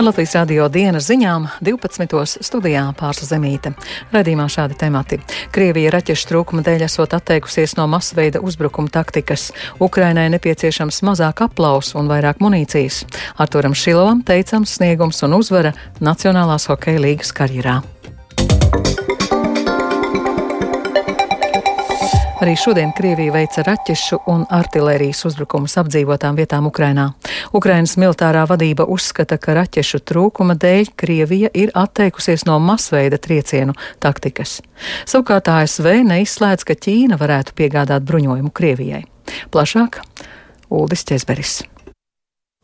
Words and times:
Ar 0.00 0.04
Latvijas 0.06 0.32
radio 0.34 0.64
dienas 0.72 1.04
ziņām 1.10 1.44
12. 1.60 2.38
studijā 2.40 2.86
pārsa 2.96 3.26
zemīte. 3.28 3.74
Radījumā 4.14 4.46
šādi 4.48 4.78
temati. 4.80 5.18
Krievija 5.52 5.92
raķešu 5.92 6.30
trūkuma 6.30 6.64
dēļ 6.64 6.86
esot 6.86 7.18
atteikusies 7.18 7.76
no 7.76 7.84
masveida 7.84 8.40
uzbrukuma 8.40 8.88
taktikas. 8.88 9.50
Ukrainai 9.76 10.30
nepieciešams 10.32 11.02
mazāk 11.04 11.44
aplaus 11.44 11.92
un 11.92 12.08
vairāk 12.08 12.40
munīcijas. 12.40 13.04
Arturam 13.36 13.76
Šilovam 13.76 14.24
teicams 14.24 14.78
sniegums 14.80 15.20
un 15.28 15.36
uzvara 15.36 15.76
Nacionālās 16.00 16.70
hokeja 16.72 17.04
līgas 17.10 17.36
karjerā. 17.36 17.82
Arī 22.40 22.54
šodien 22.56 22.88
Krievija 22.96 23.34
veica 23.34 23.60
raķešu 23.66 24.22
un 24.32 24.46
artilērijas 24.48 25.26
uzbrukumus 25.28 25.74
apdzīvotām 25.82 26.38
vietām 26.38 26.64
Ukrainā. 26.70 27.10
Ukrainas 27.52 27.98
militārā 28.00 28.46
vadība 28.48 28.86
uzskata, 28.88 29.36
ka 29.36 29.58
raķešu 29.58 30.00
trūkuma 30.08 30.56
dēļ 30.56 30.88
Krievija 30.96 31.50
ir 31.52 31.72
atteikusies 31.76 32.46
no 32.48 32.56
masveida 32.64 33.18
triecienu 33.20 33.74
taktikas. 34.00 34.62
Savukārt 35.04 35.50
ASV 35.52 35.98
neizslēdz, 36.08 36.64
ka 36.64 36.78
Ķīna 36.80 37.20
varētu 37.20 37.52
piegādāt 37.60 38.08
bruņojumu 38.08 38.54
Krievijai. 38.56 39.02
Plašāk 39.52 40.00
Uldis 40.72 41.04
Česberis. 41.04 41.58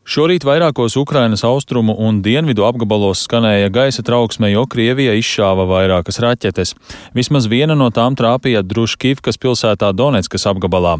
Šorīt 0.07 0.45
vairākos 0.47 0.93
Ukrainas 0.95 1.41
austrumu 1.43 1.91
un 1.99 2.21
dienvidu 2.23 2.63
apgabalos 2.63 3.25
skanēja 3.25 3.67
gaisa 3.75 4.05
trauksme, 4.07 4.47
jo 4.53 4.61
Krievija 4.71 5.11
izšāva 5.19 5.65
vairākas 5.67 6.21
raķetes. 6.23 6.69
Vismaz 7.11 7.49
viena 7.51 7.75
no 7.75 7.89
tām 7.91 8.15
trāpīja 8.15 8.61
Druškivkas 8.63 9.35
pilsētā 9.35 9.89
Donetskas 9.91 10.47
apgabalā. 10.47 10.93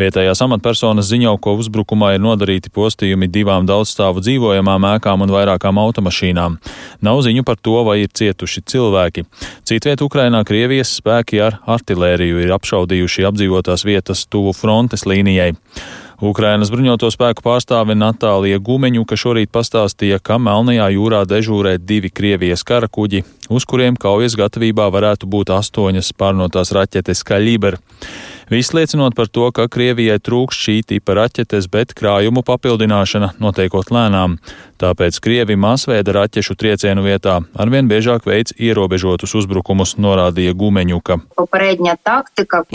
Vietējās 0.00 0.40
amatpersonas 0.46 1.10
ziņo, 1.10 1.34
ko 1.44 1.58
uzbrukumā 1.60 2.14
ir 2.14 2.22
nodarīti 2.24 2.72
postījumi 2.72 3.28
divām 3.28 3.68
daudzstāvu 3.68 4.24
dzīvojamām 4.24 4.88
ēkām 4.94 5.26
un 5.26 5.34
vairākām 5.36 5.82
automašīnām. 5.84 6.56
Nav 7.04 7.20
ziņu 7.28 7.44
par 7.44 7.60
to, 7.60 7.76
vai 7.84 7.98
ir 8.06 8.14
cietuši 8.16 8.64
cilvēki. 8.72 9.26
Citviet 9.68 10.06
Ukrainā 10.08 10.40
Krievijas 10.48 10.94
spēki 11.02 11.44
ar 11.50 11.60
artilēriju 11.76 12.40
ir 12.46 12.56
apšaudījuši 12.56 13.28
apdzīvotās 13.28 13.84
vietas 13.84 14.24
tuvu 14.24 14.56
frontes 14.56 15.04
līnijai. 15.04 15.52
Ukrainas 16.24 16.70
bruņoto 16.72 17.10
spēku 17.12 17.42
pārstāve 17.44 17.92
Natālija 17.98 18.56
Gumeņuka 18.64 19.16
šorīt 19.18 19.50
pastāstīja, 19.52 20.16
ka 20.24 20.38
Melnajā 20.40 20.86
jūrā 20.94 21.20
dežūrē 21.28 21.74
divi 21.76 22.08
Krievijas 22.08 22.64
kara 22.64 22.88
kuģi, 22.88 23.20
uz 23.52 23.66
kuriem 23.68 23.98
kaujas 24.00 24.36
gatavībā 24.40 24.86
varētu 24.94 25.28
būt 25.28 25.52
astoņas 25.52 26.14
pārnotās 26.16 26.72
raķetes 26.72 27.20
Kaļiber. 27.28 27.76
Viss 28.50 28.74
liecinot 28.76 29.14
par 29.16 29.28
to, 29.32 29.48
ka 29.56 29.68
Krievijai 29.72 30.18
trūkst 30.20 30.66
šī 30.66 30.76
tipa 30.88 31.16
raķetes, 31.16 31.68
bet 31.72 31.94
krājumu 31.96 32.44
papildināšana 32.44 33.34
notiekot 33.40 33.88
lēnām. 33.94 34.36
Tāpēc 34.82 35.16
Krievi 35.24 35.56
masveida 35.56 36.12
raķešu 36.12 36.56
triecienu 36.60 37.04
vietā 37.06 37.38
arvien 37.56 37.88
biežāk 37.88 38.26
veids 38.28 38.52
ierobežotus 38.60 39.32
uzbrukumus, 39.38 39.94
norādīja 39.96 40.52
Gumeņuka. 40.60 41.18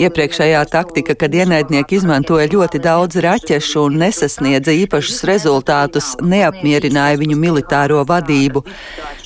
Iepriekšējā 0.00 0.64
taktika, 0.72 1.14
kad 1.14 1.38
ienaidnieki 1.38 2.00
izmantoja 2.00 2.48
ļoti 2.50 2.82
daudz 2.82 3.20
raķešu 3.22 3.86
un 3.86 4.00
nesasniedza 4.02 4.74
īpašus 4.74 5.22
rezultātus, 5.30 6.16
neapmierināja 6.24 7.20
viņu 7.20 7.38
militāro 7.38 8.02
vadību. 8.08 8.64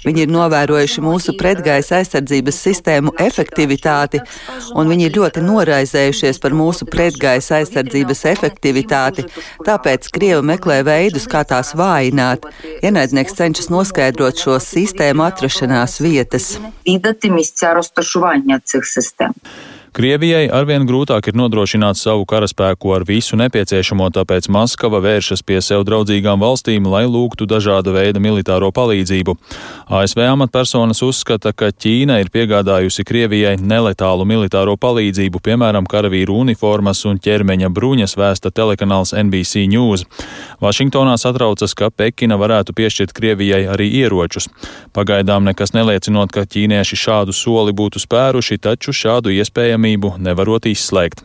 Viņi 0.04 0.24
ir 0.26 0.32
novērojuši 0.32 1.04
mūsu 1.04 1.34
pretgaisa 1.40 1.98
aizsardzības 2.00 2.60
sistēmu 2.66 3.14
efektivitāti, 3.24 4.20
un 4.76 4.90
viņi 4.90 5.08
ir 5.08 5.18
ļoti 5.18 5.44
noraizējušies 5.44 6.40
par 6.42 6.56
mūsu 6.56 6.88
pretgaisa 6.90 7.60
aizsardzības 7.60 8.24
efektivitāti. 8.34 9.26
Tāpēc 9.66 10.10
Krievi 10.14 10.44
meklē 10.52 10.82
veidus, 10.86 11.28
kā 11.30 11.44
tās 11.48 11.74
vājināt. 11.78 12.48
Ienaidnieks 12.84 13.38
cenšas 13.38 13.70
noskaidrot 13.72 14.40
šo 14.44 14.58
sistēmu 14.62 15.24
atrašanās 15.28 16.00
vietas. 16.04 16.52
Krievijai 19.94 20.48
arvien 20.50 20.82
grūtāk 20.88 21.28
ir 21.30 21.36
nodrošināt 21.38 21.94
savu 21.94 22.24
karaspēku 22.26 22.90
ar 22.96 23.04
visu 23.06 23.36
nepieciešamo, 23.38 24.08
tāpēc 24.16 24.48
Maskava 24.50 24.98
vēršas 24.98 25.44
pie 25.46 25.60
sev 25.62 25.84
draudzīgām 25.86 26.40
valstīm, 26.42 26.88
lai 26.90 27.04
lūgtu 27.06 27.46
dažāda 27.46 27.94
veida 27.94 28.18
militāro 28.18 28.72
palīdzību. 28.74 29.36
ASV 29.94 30.24
amatpersonas 30.32 30.98
uzskata, 31.06 31.52
ka 31.54 31.68
Ķīna 31.70 32.16
ir 32.24 32.32
piegādājusi 32.34 33.04
Krievijai 33.06 33.52
neletālu 33.60 34.26
militāro 34.26 34.74
palīdzību, 34.82 35.38
piemēram, 35.46 35.86
karavīru 35.86 36.40
uniformas 36.42 37.04
un 37.06 37.22
ķermeņa 37.22 37.70
bruņas, 37.70 38.16
vēsta 38.18 38.50
telekanāls 38.50 39.14
NBC 39.14 39.62
News. 39.70 40.02
Vašingtonā 40.58 41.14
satraucas, 41.22 41.70
ka 41.78 41.92
Pekina 41.94 42.34
varētu 42.42 42.74
piešķirt 42.74 43.14
Krievijai 43.14 43.62
arī 43.70 43.92
ieročus. 44.02 44.50
Pagaidām 44.90 45.46
nekas 45.46 45.70
neliecinot, 45.78 46.34
ka 46.34 46.48
ķīnieši 46.50 46.98
šādu 47.06 47.30
soli 47.30 47.70
būtu 47.70 48.02
spēruši, 48.02 48.58
taču 48.58 48.90
šādu 48.90 49.30
iespējamību 49.38 49.83
iespējamību 49.84 50.18
nevarot 50.18 50.66
izslēgt. 50.66 51.24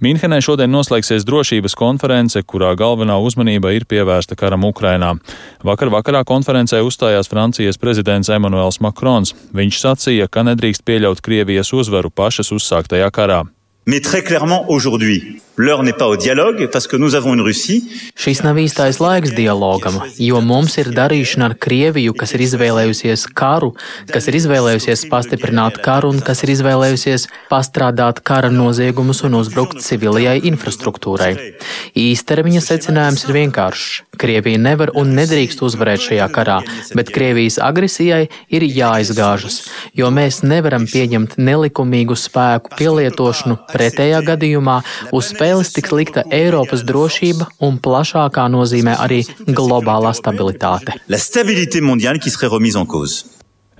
Minhenē 0.00 0.38
šodien 0.40 0.70
noslēgsies 0.70 1.24
drošības 1.26 1.74
konference, 1.74 2.38
kurā 2.46 2.76
galvenā 2.78 3.18
uzmanība 3.18 3.72
ir 3.74 3.84
pievērsta 3.84 4.36
karam 4.38 4.64
Ukrainā. 4.64 5.16
Vakar 5.64 5.90
vakarā 5.90 6.22
konferencē 6.24 6.80
uzstājās 6.86 7.28
Francijas 7.28 7.78
prezidents 7.78 8.30
Emmanuels 8.30 8.78
Macrons. 8.80 9.34
Viņš 9.52 9.80
sacīja, 9.82 10.28
ka 10.30 10.44
nedrīkst 10.46 10.84
pieļaut 10.86 11.20
Krievijas 11.20 11.72
uzvaru 11.74 12.10
pašas 12.10 12.52
uzsāktajā 12.52 13.10
karā. 13.10 13.44
Mais 13.86 14.00
très 14.00 14.22
clairement 14.22 14.68
aujourd'hui, 14.68 15.40
L'heure 15.60 15.82
n'est 15.82 15.92
pas 15.92 16.06
au 16.06 16.16
dialogue, 16.16 16.68
parce 16.70 16.86
que 16.86 16.96
nous 16.96 17.16
avons 17.16 17.34
une 17.34 17.40
Russie. 17.40 17.82
Šis 18.14 18.44
nav 18.46 18.60
īstais 18.62 19.00
laiks 19.02 19.32
dialogam, 19.34 19.96
jo 20.22 20.38
mums 20.38 20.76
ir 20.78 20.92
darīšana 20.94 21.48
ar 21.50 21.54
Krieviju, 21.58 22.12
kas 22.14 22.36
ir 22.36 22.44
izvēlējusies 22.46 23.24
karu, 23.34 23.72
kas 24.06 24.28
ir 24.30 24.38
izvēlējusies 24.38 25.08
pastiprināt 25.10 25.80
karu 25.82 26.12
un 26.14 26.22
kas 26.22 26.44
ir 26.46 26.52
izvēlējusies 26.54 27.26
pastrādāt 27.50 28.20
kara 28.22 28.52
noziegumus 28.54 29.24
un 29.26 29.34
uzbrukt 29.40 29.82
civilajai 29.82 30.36
infrastruktūrai. 30.46 31.32
Īstermiņa 31.98 32.62
secinājums 32.62 33.26
ir 33.26 33.34
vienkāršs. 33.40 34.04
Krievija 34.18 34.58
nevar 34.58 34.90
un 34.98 35.12
nedrīkst 35.14 35.60
uzvarēt 35.62 36.02
šajā 36.06 36.30
karā, 36.34 36.60
bet 36.98 37.10
Krievijas 37.14 37.58
agresijai 37.62 38.24
ir 38.50 38.66
jāizgāžas, 38.66 39.60
jo 39.94 40.10
mēs 40.10 40.40
nevaram 40.46 40.86
pieņemt 40.90 41.36
nelikumīgu 41.38 42.18
spēku 42.18 42.74
pielietošanu 42.78 43.60
pretējā 43.70 44.24
gadījumā 44.26 44.80
uz 45.14 45.30
spēku 45.30 45.47
spēles 45.48 45.70
tiks 45.72 45.92
likta 45.96 46.22
Eiropas 46.28 46.82
drošība 46.84 47.46
un 47.64 47.78
plašākā 47.80 48.44
nozīmē 48.52 48.98
arī 49.00 49.22
globālā 49.48 50.12
stabilitāte. 50.12 50.92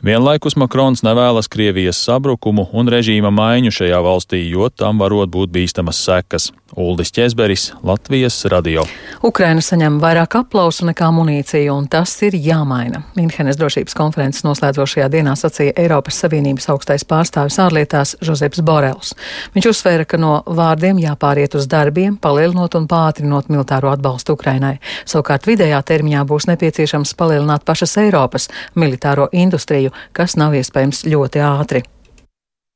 Vienlaikus 0.05 0.55
Makrons 0.55 1.03
nevēlas 1.03 1.49
Krievijas 1.51 1.99
sabrukumu 2.07 2.69
un 2.79 2.87
režīma 2.93 3.33
maiņu 3.35 3.73
šajā 3.81 3.99
valstī, 4.05 4.45
jo 4.47 4.69
tam 4.71 5.03
varot 5.03 5.33
būt 5.35 5.51
bīstamas 5.51 5.99
sekas. 6.07 6.53
Uldis 6.77 7.13
Česberis, 7.13 7.73
Latvijas 7.83 8.45
radio. 8.45 8.83
Ukraina 9.23 9.63
saņem 9.65 9.97
vairāk 10.03 10.37
aplausu 10.43 10.85
nekā 10.87 11.09
munīciju, 11.17 11.73
un 11.73 11.87
tas 11.89 12.13
ir 12.23 12.37
jāmaina. 12.37 13.01
Minhenes 13.17 13.57
drošības 13.57 13.97
konferences 13.97 14.45
noslēdzošajā 14.45 15.09
dienā 15.11 15.33
sacīja 15.39 15.73
Eiropas 15.81 16.21
Savienības 16.21 16.69
augstais 16.75 17.07
pārstāvis 17.09 17.57
ārlietās 17.65 18.15
Žozeps 18.21 18.61
Borels. 18.61 19.15
Viņš 19.57 19.71
uzsvēra, 19.71 20.05
ka 20.05 20.21
no 20.21 20.43
vārdiem 20.45 21.01
jāpāriet 21.01 21.57
uz 21.57 21.67
darbiem, 21.73 22.19
palielinot 22.21 22.77
un 22.77 22.87
pātrinot 22.91 23.49
militāro 23.49 23.91
atbalstu 23.95 24.37
Ukrainai. 24.37 24.77
Savukārt 25.09 25.49
vidējā 25.49 25.81
termiņā 25.89 26.27
būs 26.29 26.51
nepieciešams 26.53 27.17
palielināt 27.17 27.65
pašas 27.65 27.97
Eiropas 28.05 28.51
militāro 28.77 29.31
industriju, 29.33 29.88
kas 30.13 30.37
nav 30.37 30.57
iespējams 30.59 31.05
ļoti 31.09 31.43
ātri. 31.45 31.85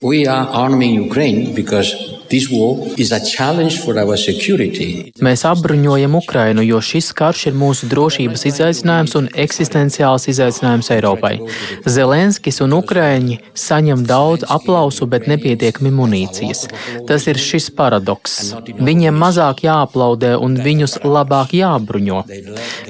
We 0.02 0.26
are 0.26 0.48
arming 0.50 0.98
Ukraine 0.98 1.54
because 1.54 2.21
Mēs 5.20 5.42
apbruņojam 5.44 6.14
Ukrainu, 6.16 6.62
jo 6.64 6.78
šis 6.80 7.10
karš 7.16 7.42
ir 7.50 7.56
mūsu 7.60 7.88
drošības 7.90 8.46
izaicinājums 8.48 9.16
un 9.18 9.28
eksistenciāls 9.44 10.24
izaicinājums 10.32 10.88
Eiropai. 10.94 11.34
Zelenskis 11.84 12.62
un 12.64 12.72
Ukraiņi 12.78 13.36
saņem 13.64 14.06
daudz 14.08 14.46
aplausu, 14.48 15.08
bet 15.12 15.28
nepietiekami 15.28 15.92
munīcijas. 15.92 16.64
Tas 17.08 17.28
ir 17.28 17.40
šis 17.40 17.68
paradoks. 17.76 18.38
Viņiem 18.80 19.20
mazāk 19.24 19.66
jāaplaudē 19.66 20.32
un 20.40 20.56
viņus 20.56 21.02
labāk 21.04 21.52
jābruņo. 21.58 22.22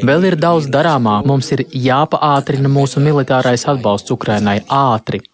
Vēl 0.07 0.29
ir 0.31 0.39
daudz 0.39 0.71
darāmā. 0.71 1.19
Mums 1.27 1.51
ir 1.57 1.65
jāpaātrina 1.67 2.71
mūsu 2.71 3.03
militārais 3.03 3.67
atbalsts 3.67 4.15
Ukrainai 4.15 4.61
ātri. 4.71 5.25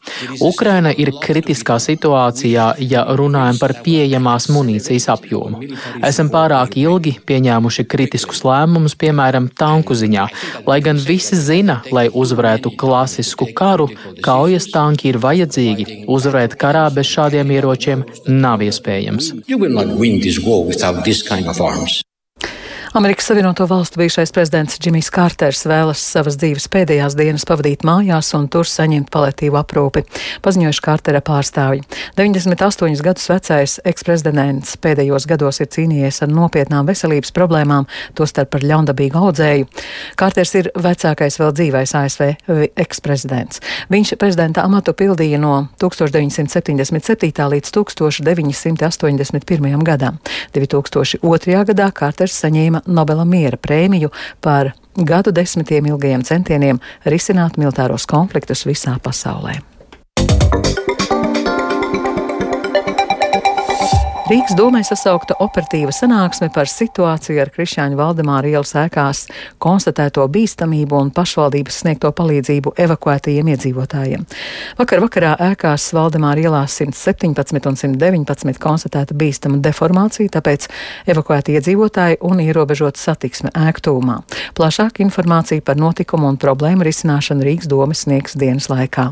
Ukraina 0.41 0.97
ir 0.97 1.13
kritiskā 1.21 1.77
situācijā, 1.83 2.73
ja 2.81 3.05
runājam 3.13 3.61
par 3.61 3.77
pieejamu 3.85 3.98
pieejamās 3.99 4.47
munīcijas 4.53 5.09
apjomu. 5.15 5.63
Esam 6.07 6.31
pārāk 6.33 6.77
ilgi 6.79 7.17
pieņēmuši 7.29 7.87
kritiskus 7.91 8.45
lēmumus, 8.47 8.95
piemēram, 8.99 9.51
tanku 9.59 9.97
ziņā. 9.99 10.27
Lai 10.69 10.79
gan 10.85 11.01
visi 11.03 11.39
zina, 11.39 11.81
lai 11.95 12.07
uzvarētu 12.09 12.75
klasisku 12.79 13.51
karu, 13.59 13.89
kaujas 14.25 14.71
tanki 14.75 15.11
ir 15.13 15.21
vajadzīgi. 15.25 16.05
Uzvarēt 16.09 16.59
karā 16.61 16.87
bez 16.95 17.11
šādiem 17.11 17.55
ieročiem 17.59 18.05
nav 18.29 18.63
iespējams. 18.67 19.33
Amerikas 22.99 23.27
Savienoto 23.27 23.67
Valstu 23.67 23.99
bijušais 23.99 24.33
prezidents 24.33 24.81
Džimijs 24.81 25.07
Kārters 25.15 25.61
vēlas 25.71 26.01
savas 26.03 26.35
dzīves 26.35 26.65
pēdējās 26.67 27.15
dienas 27.15 27.45
pavadīt 27.47 27.85
mājās 27.87 28.33
un 28.35 28.49
tur 28.51 28.67
saņemt 28.67 29.07
paliatīvu 29.15 29.55
aprūpi, 29.61 30.03
paziņojuši 30.43 30.83
Kārtera 30.83 31.21
pārstāvji. 31.23 31.85
98 32.19 33.05
gadus 33.07 33.29
vecais 33.31 33.77
eksprezidents 33.87 34.75
pēdējos 34.83 35.29
gados 35.31 35.63
ir 35.63 35.69
cīnījies 35.77 36.19
ar 36.27 36.33
nopietnām 36.33 36.91
veselības 36.91 37.31
problēmām, 37.37 37.87
tostarp 38.19 38.51
par 38.57 38.67
ļaundabīgu 38.67 39.23
audzēju. 39.23 39.71
Kārters 40.19 40.57
ir 40.59 40.73
vecākais 40.75 41.39
vēl 41.39 41.55
dzīvais 41.55 41.95
ASV 42.03 42.35
eksprezidents. 42.83 43.63
Viņš 43.95 44.17
prezidenta 44.19 44.67
amatu 44.67 44.91
pildīja 44.99 45.39
no 45.39 45.69
1977. 45.79 47.47
līdz 47.55 47.71
1981. 47.79 49.87
gadam. 49.87 50.19
2002. 50.59 51.63
gadā 51.71 51.91
Kārters 51.95 52.43
saņēma 52.43 52.88
Nobela 52.89 53.25
miera 53.29 53.59
prēmiju 53.61 54.11
par 54.45 54.73
gadu 54.97 55.33
desmitiem 55.35 55.93
ilgajiem 55.93 56.25
centieniem 56.27 56.81
risināt 57.07 57.59
militāros 57.61 58.09
konfliktus 58.11 58.67
visā 58.67 58.97
pasaulē. 59.03 59.59
Rīgas 64.29 64.53
domē 64.59 64.83
sasaukta 64.85 65.39
operatīva 65.41 65.89
sanāksme 65.89 66.51
par 66.53 66.69
situāciju 66.69 67.41
ar 67.41 67.49
Krišāņu 67.49 67.97
Valdemāra 67.97 68.51
ielas 68.51 68.75
ēkās 68.77 69.23
konstatēto 69.65 70.27
bīstamību 70.29 70.99
un 71.01 71.13
pašvaldības 71.17 71.79
sniegto 71.81 72.11
palīdzību 72.13 72.75
evakuētajiem 72.85 73.49
iedzīvotājiem. 73.55 74.27
Vakar 74.77 75.01
vakarā 75.07 75.31
ēkās 75.47 75.87
Valdemāra 75.97 76.45
ielās 76.45 76.77
117 76.77 77.71
un 77.71 77.81
119 77.81 78.61
konstatēta 78.61 79.17
bīstama 79.17 79.63
deformācija, 79.65 80.35
tāpēc 80.37 80.69
evakuēti 81.09 81.57
iedzīvotāji 81.57 82.21
un 82.29 82.45
ierobežot 82.45 83.01
satiksme 83.01 83.55
ēktūmā. 83.57 84.19
Plašāk 84.61 85.01
informācija 85.07 85.65
par 85.65 85.81
notikumu 85.81 86.29
un 86.29 86.37
problēmu 86.37 86.85
risināšanu 86.85 87.49
Rīgas 87.49 87.73
domes 87.73 88.05
sniegs 88.05 88.37
dienas 88.37 88.69
laikā. 88.69 89.09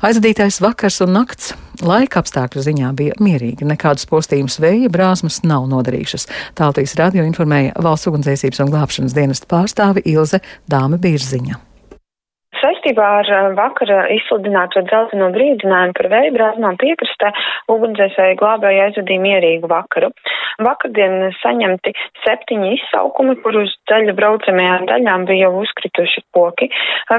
Aizvadītais 0.00 0.62
vakars 0.64 1.02
un 1.04 1.10
nakts 1.12 1.50
laika 1.84 2.22
apstākļu 2.22 2.62
ziņā 2.64 2.92
bija 2.96 3.18
mierīgi. 3.20 3.68
Nekādas 3.68 4.08
postījumas 4.08 4.56
vēja 4.64 4.88
brāzmas 4.92 5.42
nav 5.44 5.68
nodarījušas. 5.68 6.24
Tāltīs 6.56 6.96
radio 6.96 7.26
informēja 7.28 7.76
valsts 7.84 8.08
ugunsdzēsības 8.08 8.64
un 8.64 8.72
glābšanas 8.72 9.16
dienesta 9.16 9.50
pārstāve 9.52 10.00
Ilze 10.08 10.40
Dāme 10.72 10.96
Bīrziņa. 10.96 11.60
Saistībā 12.80 13.06
ar 13.20 13.28
eh, 13.28 13.46
vakara 13.58 13.96
izsludināto 14.14 14.80
dzelteno 14.86 15.26
brīdinājumu 15.34 15.92
par 15.98 16.06
vēju 16.08 16.30
brāzmām 16.32 16.78
piekrastē 16.80 17.28
ugunsdzēsēji 17.68 18.38
glābēji 18.40 18.80
aizvadīja 18.86 19.20
mierīgu 19.20 19.68
vakaru. 19.68 20.08
Vakardien 20.64 21.28
saņemti 21.42 21.92
septiņi 22.24 22.70
izsaukumi, 22.78 23.34
kur 23.44 23.58
uz 23.60 23.74
ceļa 23.90 24.14
braucamajām 24.16 24.86
daļām 24.88 25.26
bija 25.28 25.50
jau 25.50 25.60
uzkrituši 25.60 26.24
koki. 26.32 26.70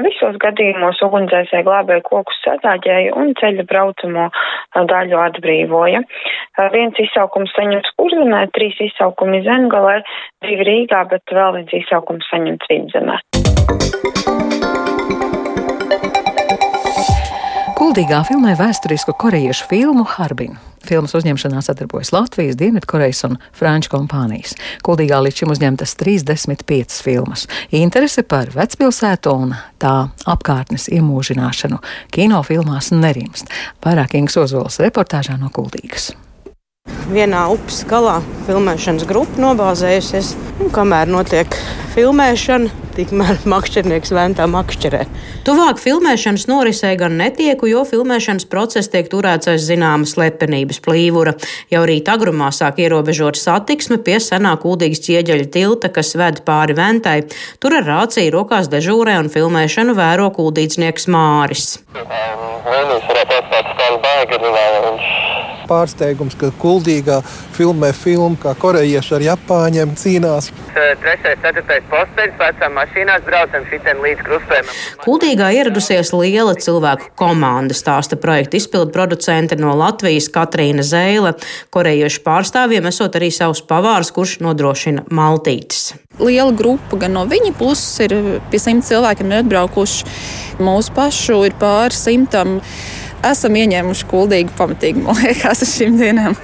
Visos 0.08 0.40
gadījumos 0.42 0.98
ugunsdzēsēji 1.06 1.68
glābēja 1.68 2.02
kokus 2.08 2.42
sadāģēja 2.42 3.14
un 3.22 3.30
ceļa 3.38 3.66
braucamo 3.70 4.26
daļu 4.74 5.20
atbrīvoja. 5.28 6.02
Viens 6.74 6.98
izsaukums 7.06 7.54
saņemts 7.54 7.94
kurzemē, 8.00 8.48
trīs 8.58 8.82
izsaukumi 8.88 9.44
zemgalē, 9.46 10.00
divi 10.42 10.66
Rīgā, 10.72 11.06
bet 11.14 11.38
vēl 11.38 11.60
viens 11.60 11.78
izsaukums 11.84 12.26
saņemts 12.34 12.74
vidzemē. 12.74 13.22
Kuldīgā 17.92 18.22
filmē 18.24 18.54
vēsturisku 18.56 19.12
korejiešu 19.20 19.66
filmu 19.68 20.06
Harbin. 20.08 20.54
Filmas 20.80 21.12
uzņemšanā 21.12 21.60
sadarbojas 21.60 22.08
Latvijas, 22.14 22.56
Dienvidkorejas 22.56 23.20
un 23.28 23.36
Franču 23.52 23.92
kompānijas. 23.92 24.54
Kuldīgā 24.80 25.18
līdz 25.20 25.42
šim 25.42 25.52
uzņemtas 25.52 25.92
35 26.00 27.02
filmas. 27.04 27.44
Interese 27.68 28.24
par 28.24 28.48
vecpilsētu 28.56 29.36
un 29.44 29.52
tā 29.76 29.92
apkārtnes 30.24 30.88
iemūžināšanu 30.88 31.84
kinofilmās 32.16 32.94
nerimst. 32.96 33.52
Vairāk 33.84 34.16
Ingas 34.16 34.40
Ozols 34.40 34.80
reportāžā 34.80 35.36
no 35.36 35.52
Kuldīgas. 35.52 36.14
Vienā 37.12 37.42
upes 37.52 37.82
galā 37.84 38.22
filmēšanas 38.46 39.04
grupa 39.04 39.40
nobāzējusies, 39.42 40.30
un 40.62 40.70
kamēr 40.72 41.10
notiek 41.12 41.52
filmēšana, 41.92 42.70
tikmēr 42.96 43.42
makšķernieks 43.52 44.14
ventā 44.16 44.46
makšķerē. 44.48 45.02
Tuvāk 45.44 45.80
filmēšanas 45.82 46.46
norisē 46.48 46.94
gan 46.96 47.18
netieku, 47.20 47.68
jo 47.68 47.82
filmēšanas 47.88 48.48
process 48.48 48.88
tiek 48.88 49.10
turēts 49.12 49.50
aiz 49.52 49.66
zināmas 49.68 50.14
slepenības 50.16 50.80
plīvura. 50.86 51.34
Jau 51.74 51.82
rīt 51.90 52.08
agrumā 52.08 52.48
sāk 52.54 52.80
ierobežot 52.80 53.36
satiksmi 53.36 54.00
pie 54.06 54.16
senā 54.22 54.54
kūdīgas 54.62 55.04
ķieģeļa 55.04 55.48
tilta, 55.52 55.92
kas 55.92 56.14
ved 56.16 56.40
pāri 56.48 56.78
ventai. 56.80 57.18
Tur 57.60 57.76
ar 57.82 57.88
rāciju 57.92 58.32
rokās 58.38 58.72
dežūrē 58.72 59.18
un 59.20 59.28
filmēšanu 59.32 59.98
vēro 60.00 60.32
kūdīdznieks 60.38 61.10
Māris. 61.12 61.74
Līnijas 61.92 63.04
varētu 63.04 63.41
pārsteigums, 65.72 66.36
ka 66.38 66.52
Kuldīgā 66.62 67.20
filmē 67.56 67.92
filmu, 67.96 68.36
kā 68.40 68.54
korejieši 68.58 69.16
ar 69.18 69.26
Japāņiem 69.30 69.96
cīnās. 69.98 70.50
Trešais, 70.72 71.40
ceturtais 71.42 71.84
posteņš, 71.90 72.36
vecām 72.40 72.76
mašīnās 72.78 73.24
braucam 73.26 73.66
šitien 73.70 74.02
līdz 74.04 74.24
krustojumam. 74.26 74.78
Kuldīgā 75.04 75.50
ieradusies 75.56 76.12
liela 76.16 76.54
cilvēku 76.58 77.10
komanda, 77.18 77.76
stāsta 77.76 78.18
projekta 78.20 78.58
izpildu 78.60 78.92
producente 78.94 79.58
no 79.60 79.74
Latvijas 79.78 80.28
Katrīna 80.32 80.84
Zēle. 80.86 81.34
Korejiešu 81.74 82.24
pārstāvjiem 82.26 82.88
esot 82.92 83.18
arī 83.20 83.32
savs 83.34 83.64
pavārs, 83.68 84.12
kurš 84.14 84.38
nodrošina 84.44 85.06
maltītes. 85.12 85.92
Liela 86.20 86.52
grupa 86.56 86.98
gan 87.00 87.16
no 87.16 87.26
viņa 87.28 87.54
puses 87.58 88.04
ir 88.04 88.16
pie 88.52 88.60
simt 88.60 88.84
cilvēkiem 88.88 89.32
atbraukuši. 89.42 90.10
Mūsu 90.62 90.92
pašu 90.96 91.42
ir 91.48 91.56
pāri 91.60 91.96
simtam 91.96 92.58
esam 93.26 93.56
ieņēmuši 93.58 94.06
kuldīgi 94.10 94.54
pamatīgi, 94.58 95.02
man 95.04 95.18
liekas, 95.22 95.62
uz 95.64 95.72
šīm 95.76 95.98
dienām. 96.00 96.36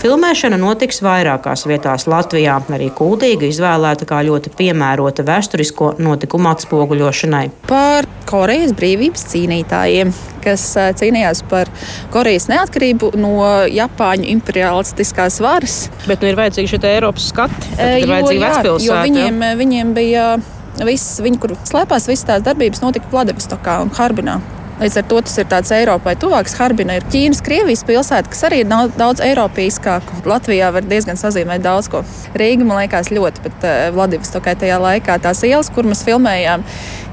Filmēšana 0.00 0.58
notiks 0.60 1.02
vairākās 1.04 1.66
vietās 1.68 2.06
Latvijā. 2.10 2.58
Arī 2.76 2.88
kuldīga 2.94 3.48
izvēlēta 3.48 4.08
kā 4.08 4.20
ļoti 4.26 4.52
piemērota 4.56 5.24
vēsturisko 5.26 5.94
notikumu 6.02 6.50
atspoguļošanai. 6.52 7.44
Par 7.68 8.08
Korejas 8.28 8.74
brīvības 8.76 9.22
cīnītājiem, 9.32 10.10
kas 10.44 10.64
cīnījās 11.00 11.44
par 11.50 11.70
Korejas 12.14 12.48
neatkarību 12.50 13.12
no 13.20 13.36
Japāņu 13.72 14.28
imperialistiskās 14.34 15.40
varas. 15.44 15.78
Bet 16.06 16.22
nu 16.22 16.32
ir 16.32 16.38
vajadzīgi 16.38 16.74
šie 16.74 16.82
Eiropas 16.90 17.30
skati. 17.32 17.72
Ir 17.76 18.10
vajadzīgi 18.10 18.44
vecpilsēta. 18.44 19.00
Viņiem, 19.06 19.48
viņiem 19.62 19.96
bija 19.96 20.28
viss, 20.84 21.20
viņi, 21.24 21.40
kur 21.40 21.56
slēpās, 21.64 22.10
visas 22.10 22.28
tās 22.28 22.44
darbības 22.46 22.84
notika 22.84 23.10
Vladivostokā 23.14 23.80
un 23.86 23.94
Harbinā. 23.96 24.40
Līdz 24.76 24.96
ar 25.00 25.04
to 25.08 25.20
tas 25.24 25.38
ir 25.40 25.46
tāds 25.48 25.70
Eiropai 25.72 26.12
tuvāks. 26.20 26.52
Harbina 26.58 26.98
ir 26.98 27.04
Ķīnas, 27.08 27.38
Krievijas 27.44 27.80
pilsēta, 27.88 28.28
kas 28.28 28.42
arī 28.44 28.58
ir 28.60 28.68
daudz 28.68 29.22
eiropeiskāka. 29.24 30.18
Latvijā 30.28 30.68
var 30.74 30.84
diezgan 30.84 31.16
sazīmēt 31.16 31.64
daudz 31.64 31.88
ko. 31.92 32.02
Rīga 32.36 32.66
man 32.68 32.82
liekas 32.82 33.08
ļoti, 33.08 33.44
bet 33.46 33.64
uh, 33.64 33.86
Vladivostokai 33.96 34.52
tajā 34.60 34.76
laikā 34.82 35.16
tās 35.24 35.40
ielas, 35.48 35.72
kur 35.72 35.88
mēs 35.88 36.04
filmējām, 36.04 36.66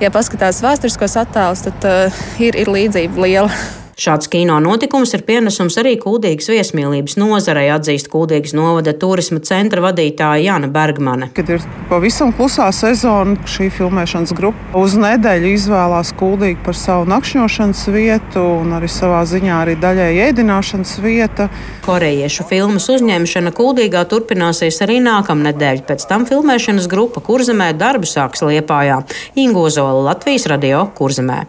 ja 0.03 0.11
paskatās 0.11 0.59
vēsturiskos 0.65 1.15
attēlus, 1.23 1.63
tad 1.69 1.87
uh, 1.87 2.25
ir, 2.43 2.59
ir 2.59 2.73
līdzība 2.73 3.25
liela. 3.27 3.55
Šāds 3.93 4.25
kino 4.31 4.55
notikums 4.63 5.11
ir 5.13 5.21
pienesums 5.27 5.75
arī 5.77 5.93
Kuldīgas 6.01 6.49
viesmīlības 6.49 7.13
nozarei, 7.21 7.67
atzīst 7.69 8.09
Kuldīgas 8.09 8.55
novada 8.57 8.93
turisma 8.97 9.37
centra 9.45 9.83
vadītāja 9.85 10.41
Jana 10.41 10.69
Bergmane. 10.73 11.29
Kad 11.37 11.51
ir 11.53 11.65
pavisam 11.91 12.33
klusā 12.33 12.71
sezona, 12.73 13.37
šī 13.45 13.69
filmēšanas 13.75 14.33
grupa 14.37 14.81
uz 14.81 14.97
nedēļu 14.97 15.53
izvēlās 15.53 16.13
Kuldīgu 16.17 16.63
par 16.65 16.77
savu 16.79 17.05
nakšņošanas 17.13 17.83
vietu 17.93 18.47
un 18.63 18.73
arī 18.79 18.89
savā 18.89 19.21
ziņā 19.29 19.61
arī 19.61 19.77
daļai 19.83 20.09
ēdināšanas 20.29 20.95
vieta. 21.03 21.49
Korejiešu 21.85 22.47
filmas 22.49 22.89
uzņemšana 22.89 23.53
Kuldīgā 23.53 24.05
turpināsies 24.09 24.81
arī 24.85 24.97
nākamnedēļ. 25.05 25.85
Pēc 25.85 26.07
tam 26.09 26.25
filmēšanas 26.29 26.89
grupa 26.89 27.21
Kurzemē 27.21 27.73
darbu 27.77 28.09
sāks 28.09 28.41
Liepājā. 28.41 29.03
Ingozola 29.37 30.09
Latvijas 30.09 30.49
radio 30.49 30.87
Kurzemē. 30.97 31.43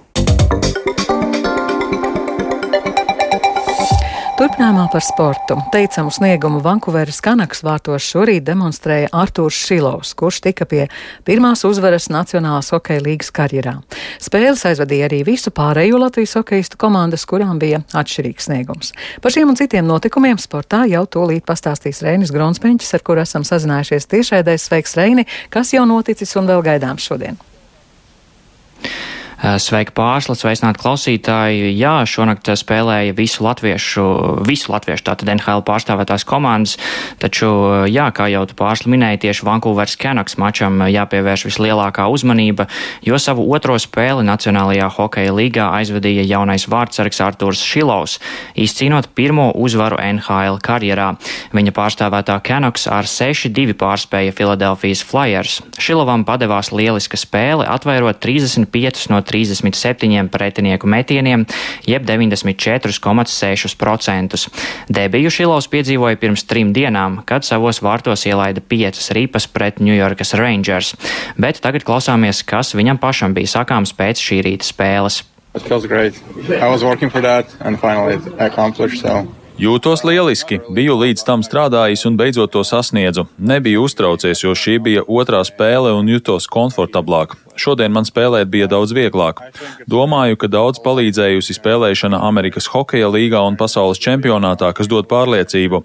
Turpinājumā 4.44 4.90
par 4.92 5.00
sportu. 5.00 5.54
Teicamu 5.72 6.10
sniegumu 6.12 6.58
Vankūveras 6.60 7.22
Kanakas 7.24 7.62
vārtos 7.64 8.04
šorīt 8.04 8.44
demonstrēja 8.44 9.08
Artūrs 9.16 9.56
Šilovs, 9.56 10.10
kurš 10.20 10.42
tika 10.44 10.66
pie 10.68 10.82
pirmās 11.24 11.62
uzvaras 11.64 12.10
Nacionālās 12.12 12.68
hokeja 12.74 13.00
līgas 13.06 13.32
karjerā. 13.32 13.78
Spēles 14.20 14.66
aizvadīja 14.68 15.06
arī 15.08 15.22
visu 15.24 15.48
pārējo 15.48 16.02
Latvijas 16.02 16.36
hokeistu 16.36 16.76
komandas, 16.76 17.24
kurām 17.24 17.56
bija 17.62 17.80
atšķirīgs 17.96 18.50
sniegums. 18.50 18.92
Par 19.24 19.32
šiem 19.32 19.54
un 19.54 19.56
citiem 19.56 19.88
notikumiem 19.88 20.36
sportā 20.36 20.82
jau 20.92 21.06
tūlīt 21.08 21.48
pastāstīs 21.48 22.04
Reinis 22.04 22.34
Gronspeņķis, 22.36 22.92
ar 23.00 23.06
kur 23.08 23.24
esam 23.24 23.48
sazinājušies 23.48 24.10
tiešraidēs. 24.12 24.68
Sveiks, 24.68 24.98
Reini! 25.00 25.24
Kas 25.48 25.72
jau 25.72 25.88
noticis 25.88 26.36
un 26.36 26.52
vēl 26.52 26.68
gaidāms 26.68 27.08
šodien? 27.08 27.40
Sveiki 29.44 29.92
pārslas, 29.92 30.40
sveicināt 30.40 30.78
klausītāji. 30.80 31.74
Jā, 31.76 31.98
šonakt 32.08 32.48
spēlēja 32.56 33.12
visu 33.16 33.44
latviešu, 33.44 34.04
visu 34.48 34.70
latviešu 34.72 35.04
tātad 35.04 35.28
NHL 35.34 35.60
pārstāvētās 35.66 36.24
komandas, 36.24 36.78
taču, 37.20 37.50
jā, 37.92 38.06
kā 38.16 38.30
jau 38.32 38.46
tu 38.48 38.56
pārsli 38.56 38.94
minēji, 38.94 39.20
tieši 39.26 39.44
Vankūvers 39.44 39.98
Canucks 40.00 40.38
mačam 40.40 40.80
jāpievērš 40.88 41.44
vislielākā 41.50 42.06
uzmanība, 42.08 42.70
jo 43.04 43.18
savu 43.20 43.44
otro 43.52 43.76
spēli 43.76 44.24
Nacionālajā 44.24 44.88
hokeja 44.96 45.36
līgā 45.36 45.68
aizvadīja 45.76 46.24
jaunais 46.30 46.64
vārdsargs 46.64 47.20
Artūrs 47.26 47.60
Šilovs, 47.68 48.16
izcīnot 48.56 49.10
pirmo 49.12 49.50
uzvaru 49.52 50.00
NHL 50.00 50.56
karjerā. 50.64 51.10
Viņa 51.52 51.76
pārstāvētā 51.76 52.38
Canucks 52.48 52.88
ar 52.88 53.04
6-2 53.12 53.76
pārspēja 53.76 54.32
Filadelfijas 54.40 55.04
Flyers. 55.04 55.60
Šilovam 55.76 56.24
padevās 56.24 56.72
lieliska 56.72 57.20
spēle, 57.20 57.68
atvairot 57.68 58.24
35 58.24 59.12
no 59.12 59.20
37 59.34 60.30
pretinieku 60.30 60.86
metieniem, 60.86 61.42
jeb 61.88 62.06
94,6%. 62.06 64.48
Debiju 64.88 65.30
Šilovs 65.34 65.68
piedzīvoja 65.72 66.16
pirms 66.22 66.44
trim 66.46 66.72
dienām, 66.76 67.22
kad 67.26 67.44
savos 67.46 67.82
vārtos 67.84 68.26
ielaida 68.30 68.60
piecas 68.62 69.10
ripas 69.16 69.46
pret 69.50 69.74
New 69.82 69.96
Yorkas 69.96 70.34
Rangers, 70.38 70.94
bet 71.40 71.60
tagad 71.64 71.82
klausāmies, 71.86 72.44
kas 72.46 72.74
viņam 72.78 72.98
pašam 73.02 73.30
bija 73.34 73.48
sakāms 73.58 73.90
pēc 73.96 74.16
šī 74.22 74.36
rīta 74.46 74.64
spēles. 74.70 75.16
It 75.54 75.62
feels 75.62 75.86
great. 75.86 76.14
I 76.50 76.68
was 76.68 76.82
working 76.82 77.10
for 77.10 77.20
that 77.22 77.46
and 77.60 77.78
finally 77.78 78.18
accomplished 78.38 79.02
so. 79.02 79.26
Jūtos 79.54 80.00
lieliski, 80.02 80.56
biju 80.74 80.96
līdz 80.98 81.22
tam 81.22 81.42
strādājis 81.46 82.00
un 82.08 82.16
beidzot 82.18 82.50
to 82.50 82.64
sasniedzu. 82.66 83.28
Nebiju 83.38 83.84
uztraucies, 83.86 84.40
jo 84.42 84.50
šī 84.58 84.80
bija 84.82 85.04
otrā 85.06 85.44
spēle 85.46 85.92
un 85.94 86.10
jutos 86.10 86.48
komfortablāk. 86.50 87.36
Šodien 87.54 87.94
man 87.94 88.02
spēlēt 88.02 88.50
bija 88.50 88.66
daudz 88.72 88.90
vieglāk. 88.96 89.44
Domāju, 89.86 90.40
ka 90.42 90.50
daudz 90.50 90.82
palīdzējusi 90.82 91.54
spēlēšana 91.54 92.18
Amerikas 92.26 92.66
Hokeja 92.72 93.12
līgā 93.14 93.44
un 93.46 93.54
pasaules 93.54 94.02
čempionātā, 94.02 94.72
kas 94.74 94.90
dod 94.90 95.06
pārliecību. 95.06 95.84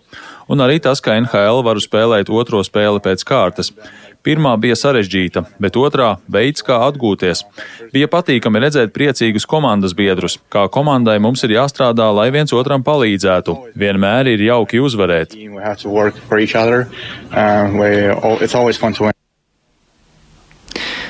Un 0.50 0.66
arī 0.66 0.80
tas, 0.82 0.98
ka 0.98 1.14
NHL 1.22 1.62
varu 1.62 1.86
spēlēt 1.86 2.34
otro 2.34 2.64
spēli 2.66 3.06
pēc 3.06 3.22
kārtas. 3.22 3.70
Pirmā 4.20 4.52
bija 4.60 4.76
sarežģīta, 4.76 5.46
bet 5.64 5.78
otrā 5.80 6.10
veids, 6.32 6.64
kā 6.66 6.82
atgūties. 6.90 7.46
Bija 7.94 8.10
patīkami 8.12 8.60
redzēt 8.66 8.92
priecīgus 8.96 9.48
komandas 9.48 9.96
biedrus. 9.96 10.36
Kā 10.52 10.66
komandai 10.68 11.16
mums 11.24 11.46
ir 11.48 11.56
jāstrādā, 11.56 12.10
lai 12.16 12.28
viens 12.36 12.52
otram 12.56 12.84
palīdzētu. 12.84 13.56
Vienmēr 13.80 14.34
ir 14.34 14.44
jauki 14.50 14.84
uzvarēt. 14.84 15.38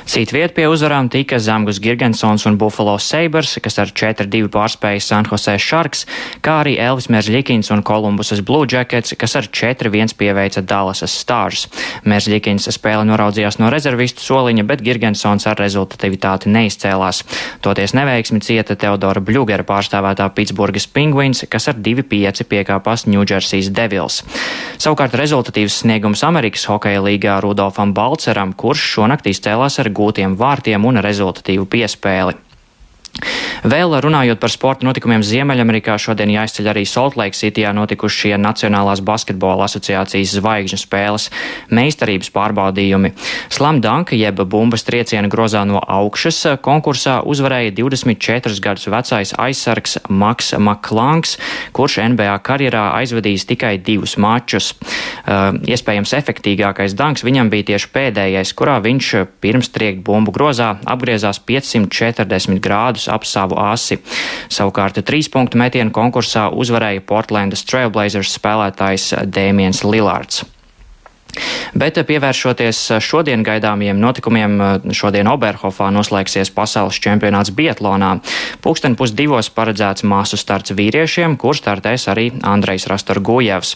Citviet 0.09 0.55
pie 0.57 0.63
uzvarām 0.65 1.05
tika 1.13 1.37
Zamgus 1.37 1.77
Girgensons 1.77 2.41
un 2.49 2.55
Buffalo 2.57 2.95
Sabres, 2.97 3.51
kas 3.61 3.75
ar 3.77 3.91
4-2 3.93 4.47
pārspēja 4.49 5.03
San 5.05 5.27
Jose 5.29 5.53
Sharks, 5.61 6.07
kā 6.41 6.55
arī 6.63 6.71
Elvis 6.81 7.11
Merzļikins 7.13 7.69
un 7.75 7.83
Kolumbusas 7.85 8.41
Blue 8.41 8.65
Jackets, 8.65 9.13
kas 9.13 9.37
ar 9.37 9.45
4-1 9.53 10.15
pieveica 10.17 10.63
Dallasas 10.65 11.13
Stars. 11.13 11.67
Merzļikins 12.09 12.65
spēli 12.73 13.05
noraudzījās 13.05 13.59
no 13.61 13.69
rezervistu 13.69 14.25
soliņa, 14.25 14.65
bet 14.71 14.81
Girgensons 14.81 15.45
ar 15.45 15.61
rezultatīvitāti 15.61 16.49
neizcēlās. 16.57 17.21
Toties 17.61 17.93
neveiksmi 17.93 18.41
cieta 18.41 18.73
Teodora 18.81 19.21
Bļugera 19.21 19.67
pārstāvētā 19.69 20.31
Pitsburgas 20.33 20.89
Penguins, 20.89 21.43
kas 21.45 21.69
ar 21.69 21.77
2-5 21.77 22.47
piekāpās 22.49 23.05
Ņūdžersijas 23.05 23.69
Devils. 23.77 24.23
Savukārt 24.81 25.13
rezultatīvs 25.21 25.83
sniegums 25.83 26.25
Amerikas 26.25 26.65
hokeja 26.71 27.05
līgā 27.05 27.37
Rudolfam 27.45 27.93
Balceram, 27.93 28.57
kurš 28.57 28.89
šonakt 28.95 29.29
izcēlās 29.29 29.77
ar 29.77 29.93
gūtiem 29.99 30.37
vārtiem 30.39 30.85
un 30.87 31.03
rezultatīvu 31.03 31.67
piespēli. 31.69 32.37
Vēl 33.69 33.91
runājot 33.99 34.39
par 34.39 34.51
sporta 34.53 34.87
notikumiem 34.87 35.23
Ziemeļamerikā, 35.25 35.97
šodien 35.99 36.31
jāizceļ 36.31 36.69
arī 36.71 36.85
Saltlake 36.87 37.35
Cityjā 37.35 37.73
notikušie 37.75 38.37
Nacionālās 38.39 39.01
basketbola 39.03 39.67
asociācijas 39.67 40.37
zvaigžņu 40.37 40.79
spēles 40.79 41.27
meistarības 41.75 42.31
pārbaudījumi. 42.35 43.11
Slamdanka 43.51 44.15
jeb 44.15 44.39
bumbas 44.47 44.85
trieciena 44.87 45.27
grozā 45.31 45.65
no 45.67 45.81
augšas 45.83 46.61
konkursā 46.63 47.19
uzvarēja 47.27 47.75
24 47.81 48.63
gadus 48.63 48.87
vecais 48.87 49.35
aizsargs 49.35 49.97
Maks 50.07 50.53
Maklanks, 50.55 51.35
kurš 51.75 51.99
NBA 52.15 52.37
karjerā 52.45 52.85
aizvadījis 53.01 53.47
tikai 53.49 53.75
divus 53.83 54.15
mačus. 54.21 54.71
Uh, 55.29 55.59
iespējams 55.67 56.15
efektīgākais 56.15 56.95
danks 56.97 57.25
viņam 57.27 57.51
bija 57.51 57.73
tieši 57.73 57.91
pēdējais, 57.93 58.55
kurā 58.57 58.79
viņš 58.83 59.11
pirms 59.43 59.71
triekt 59.75 60.01
bumbu 60.07 60.31
grozā 60.35 60.77
apgriezās 60.87 61.41
540 61.43 62.63
grādus 62.63 63.08
ap 63.09 63.25
savu 63.27 63.57
asi. 63.61 63.99
Savukārt 64.49 65.01
trīs 65.05 65.29
punktu 65.31 65.59
metienu 65.61 65.93
konkursā 65.95 66.49
uzvarēja 66.53 67.05
Portlandas 67.09 67.65
Trailblazers 67.67 68.37
spēlētājs 68.37 69.11
Dēmiens 69.27 69.83
Lilārds. 69.87 70.45
Bet 71.77 71.99
pievēršoties 72.01 72.79
šodien 73.03 73.43
gaidāmiem 73.45 73.99
notikumiem, 74.01 74.57
šodien 74.95 75.29
Oberhofā 75.29 75.89
noslēgsies 75.93 76.49
pasaules 76.55 76.97
čempionāts 77.01 77.53
Bietlonā. 77.55 78.15
Pūksteni 78.63 78.97
pusdivos 78.99 79.51
paredzēts 79.53 80.05
māsu 80.07 80.39
starts 80.39 80.73
vīriešiem, 80.75 81.37
kur 81.39 81.57
startēs 81.57 82.07
arī 82.11 82.29
Andrejs 82.41 82.87
Rastorgujevs. 82.89 83.75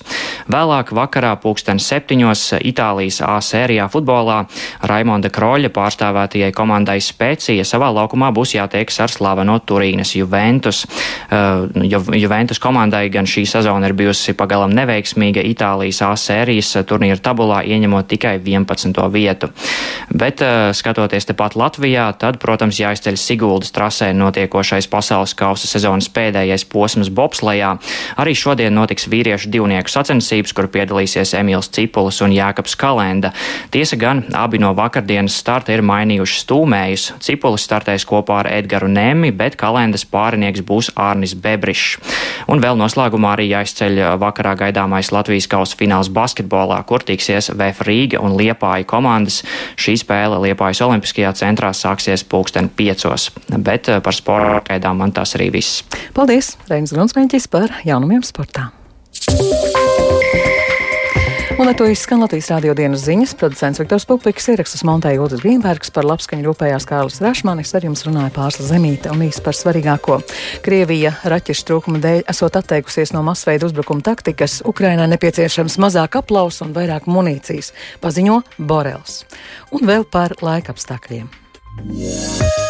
Vēlāk 0.51 0.93
vakarā 0.95 1.35
pūksteni 1.43 1.83
septiņos 1.83 2.43
Itālijas 2.65 3.21
A 3.23 3.37
sērijā 3.45 3.85
futbolā 3.93 4.43
Raimonda 4.89 5.29
Kroļa 5.33 5.69
pārstāvētajai 5.73 6.51
komandai 6.55 6.97
Spēcija 7.03 7.65
savā 7.67 7.91
laukumā 7.93 8.31
būs 8.33 8.55
jātiekas 8.57 8.99
ar 9.05 9.13
slaveno 9.13 9.59
Turīnas 9.61 10.15
Juventus. 10.17 10.83
Uh, 11.29 11.69
Juventus 12.17 12.61
komandai 12.63 13.05
gan 13.13 13.29
šī 13.29 13.45
sezona 13.49 13.89
ir 13.89 13.97
bijusi 13.97 14.35
pagalam 14.37 14.73
neveiksmīga 14.73 15.45
Itālijas 15.53 16.01
A 16.03 16.13
sērijas 16.19 16.73
turnīra 16.89 17.21
tabulā 17.21 17.42
tabulā 17.43 17.63
ieņemot 17.67 18.07
tikai 18.07 18.39
11. 18.39 19.09
vietu. 19.11 19.49
Bet, 20.13 20.41
eh, 20.41 20.71
skatoties 20.73 21.25
tepat 21.25 21.55
Latvijā, 21.55 22.17
tad, 22.17 22.39
protams, 22.39 22.79
jāizceļ 22.79 23.17
Siguldas 23.17 23.71
trasē 23.71 24.13
notiekošais 24.13 24.87
pasaules 24.87 25.33
kausa 25.33 25.67
sezonas 25.67 26.09
pēdējais 26.09 26.65
posms 26.69 27.09
bobslejā. 27.09 27.79
Arī 28.17 28.33
šodien 28.35 28.73
notiks 28.73 29.07
vīriešu 29.07 29.49
divnieku 29.49 29.89
sacensības, 29.89 30.53
kur 30.53 30.67
piedalīsies 30.67 31.33
Emīls 31.33 31.71
Cipulis 31.71 32.21
un 32.21 32.31
Jākaps 32.31 32.77
Kalenda. 32.77 33.33
Tiesa 33.71 33.97
gan, 33.97 34.25
abi 34.33 34.57
no 34.57 34.73
vakardienas 34.73 35.33
starta 35.33 35.73
ir 35.73 35.81
mainījuši 35.81 36.45
stūmējus. 36.45 37.13
Cipulis 37.19 37.67
startēs 37.67 38.05
kopā 38.05 38.43
ar 38.43 38.47
Edgaru 38.47 38.87
Nemi, 38.87 39.31
bet 39.31 39.55
Kalendas 39.55 40.05
pārinieks 40.05 40.61
būs 40.61 40.91
Ārnis 40.95 41.33
Bebrišs. 41.35 41.97
Un 42.47 42.61
vēl 42.61 42.77
noslēgumā 42.77 43.33
arī 43.33 43.49
jāizceļ 43.49 44.17
vakarā 44.19 44.55
gaidāmais 44.55 45.11
Latvijas 45.11 45.47
kausa 45.47 45.75
fināls 45.77 46.09
basketbolā, 46.09 46.83
kur 46.85 46.99
tiksies 46.99 47.32
tiksies 47.33 47.53
VF 47.57 47.85
Rīga 47.87 48.21
un 48.21 48.35
Liepāja 48.37 48.85
komandas. 48.85 49.41
Šī 49.79 49.97
spēle 50.01 50.39
Liepājas 50.43 50.83
Olimpiskajā 50.85 51.33
centrā 51.39 51.73
sāksies 51.73 52.25
pulksten 52.29 52.69
piecos, 52.69 53.31
bet 53.57 53.89
eh, 53.89 54.01
par 54.03 54.13
sporta 54.13 54.61
gaidām 54.69 55.01
man 55.01 55.13
tas 55.15 55.35
arī 55.37 55.51
viss. 55.53 55.83
Paldies, 56.13 56.55
Reinis 56.69 56.93
Grunsmēņķis 56.93 57.49
par 57.49 57.73
jaunumiem 57.87 58.23
sportā. 58.25 58.71
Ar 61.73 61.77
to 61.77 61.87
izskan 61.89 62.21
Latvijas 62.21 62.51
rādio 62.51 62.75
dienas 62.77 63.01
ziņas. 63.01 63.31
Producents 63.33 63.79
Viktors 63.81 64.03
Pupiks 64.05 64.45
ierakstus 64.51 64.83
montēja 64.85 65.23
Ulris 65.23 65.41
Grīnbergs 65.41 65.89
par 65.95 66.05
labskaņu 66.05 66.45
rūpējās 66.45 66.85
Kārlis 66.85 67.17
Rašmanis. 67.23 67.71
Ar 67.73 67.87
jums 67.87 68.03
runāja 68.05 68.29
pārsla 68.35 68.67
Zemīte 68.67 69.09
un 69.09 69.23
īsti 69.25 69.41
par 69.41 69.57
svarīgāko. 69.57 70.19
Krievija 70.61 71.15
raķešu 71.33 71.65
trūkuma 71.71 71.97
dēļ 72.03 72.21
esot 72.29 72.59
atteikusies 72.61 73.15
no 73.15 73.23
masveida 73.25 73.65
uzbrukuma 73.65 74.05
taktikas. 74.05 74.59
Ukrainai 74.69 75.07
nepieciešams 75.15 75.79
mazāk 75.81 76.19
aplausu 76.21 76.67
un 76.67 76.75
vairāk 76.77 77.09
munīcijas, 77.09 77.71
paziņo 78.05 78.43
Borels. 78.61 79.23
Un 79.73 79.89
vēl 79.89 80.05
par 80.05 80.37
laikapstākļiem. 80.45 81.25
Yeah. 81.89 82.62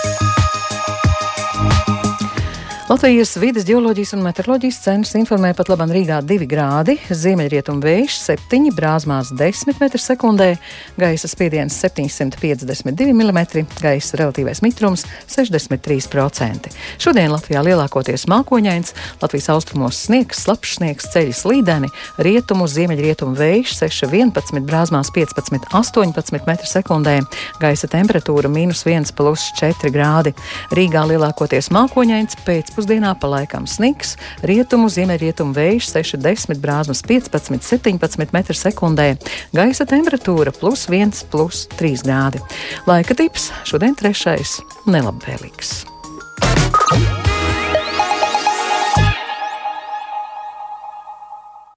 Latvijas 2.94 3.38
vidas 3.42 3.64
geoloģijas 3.66 4.12
un 4.14 4.22
meteoroloģijas 4.22 4.76
centrs 4.84 5.16
informē 5.18 5.50
pat 5.58 5.66
labam 5.72 5.90
Rīgā 5.90 6.20
2 6.30 6.46
grādi, 6.46 6.94
ziemeļrietumu 7.10 7.82
vējš 7.82 8.18
7, 8.22 8.68
brāzmās 8.78 9.32
10 9.34 9.80
m2, 9.82 10.50
gaisa 11.02 11.30
spiediens 11.32 11.74
752 11.82 13.16
mm, 13.16 13.40
gaisa 13.82 14.20
relatīvais 14.22 14.62
mitrums 14.62 15.08
63%. 15.26 16.70
Šodien 17.02 17.34
Latvijā 17.34 17.64
lielākoties 17.66 18.28
mākoņains, 18.30 18.94
Latvijas 19.24 19.50
austrumos 19.56 20.04
sniegs, 20.06 20.44
slapjš 20.46 20.78
sniegs, 20.78 21.10
ceļš 21.16 21.42
slīdeni, 21.48 21.90
rietumu, 22.22 22.70
ziemeļrietumu 22.70 23.34
vējš 23.42 23.74
6,11, 23.80 24.62
brāzmās 24.70 25.10
15, 25.18 25.66
18 25.82 26.38
m2, 26.44 27.18
gaisa 27.58 27.92
temperatūra 27.98 28.54
mīnus 28.54 28.86
1, 28.86 29.16
plus 29.18 29.50
4 29.58 29.90
grādi. 29.98 30.38
Rīgā 30.78 31.08
lielākoties 31.10 31.74
mākoņains 31.74 32.38
pēc 32.46 32.74
pēcpusdienā 32.84 33.14
pa 33.20 33.30
laikam 33.32 33.66
sniks, 33.68 34.18
rietumu, 34.44 34.90
ziemeļrietumu 34.92 35.56
vējš 35.56 35.88
6,10 35.94 36.60
brāzmas 36.60 37.04
15, 37.08 37.64
17 37.64 38.28
m2, 38.28 39.08
gaisa 39.56 39.88
temperatūra 39.88 40.52
plus 40.52 40.88
1, 40.90 41.24
plus 41.32 41.68
3 41.80 42.04
grādi. 42.04 42.44
Laika 42.88 43.16
tips 43.16 43.52
šodien 43.64 43.96
trešais- 43.96 44.60
nelabvēlīgs. 44.94 45.86
Yeah. 46.94 47.33